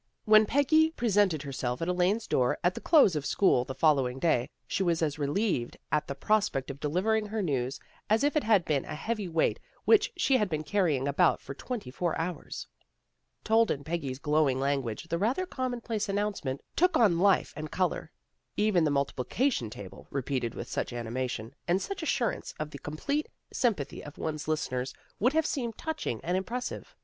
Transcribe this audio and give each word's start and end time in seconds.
When 0.25 0.47
Peggy 0.47 0.89
presented 0.89 1.43
herself 1.43 1.79
at 1.79 1.87
Elaine's 1.87 2.25
door 2.25 2.57
at 2.63 2.73
the 2.73 2.81
close 2.81 3.15
of 3.15 3.23
school 3.23 3.63
the 3.63 3.75
following 3.75 4.17
day, 4.17 4.49
she 4.65 4.81
was 4.81 5.03
as 5.03 5.19
relieved 5.19 5.77
at 5.91 6.07
the 6.07 6.15
pros 6.15 6.49
pect 6.49 6.71
of 6.71 6.79
delivering 6.79 7.27
her 7.27 7.43
news 7.43 7.79
as 8.09 8.23
if 8.23 8.35
it 8.35 8.43
had 8.43 8.65
been 8.65 8.83
a 8.85 8.95
heavy 8.95 9.27
weight 9.27 9.59
which 9.85 10.11
she 10.17 10.37
had 10.37 10.49
been 10.49 10.63
carrying 10.63 11.07
about 11.07 11.39
for 11.39 11.53
nearly 11.53 11.59
twenty 11.59 11.91
four 11.91 12.17
hours. 12.17 12.65
Told 13.43 13.69
in 13.69 13.83
Peggy's 13.83 14.17
glowing 14.17 14.59
language 14.59 15.03
the 15.07 15.19
rather 15.19 15.45
PEGGY 15.45 15.49
ACTS 15.51 15.59
AS 15.91 16.05
CRITIC 16.07 16.07
135 16.09 16.09
commonplace 16.09 16.09
announcement 16.09 16.61
took 16.75 16.97
on 16.97 17.19
life 17.19 17.53
and 17.55 17.69
color. 17.69 18.11
Even 18.57 18.83
the 18.83 18.89
multiplication 18.89 19.69
table, 19.69 20.07
repeated 20.09 20.55
with 20.55 20.67
such 20.67 20.91
animation, 20.91 21.53
and 21.67 21.79
such 21.79 22.01
assurance 22.01 22.55
of 22.59 22.71
the 22.71 22.79
complete 22.79 23.29
sympathy 23.53 24.03
of 24.03 24.17
one's 24.17 24.47
listeners, 24.47 24.95
would 25.19 25.33
have 25.33 25.45
seemed 25.45 25.77
touching 25.77 26.19
and 26.23 26.35
impressive. 26.35 26.95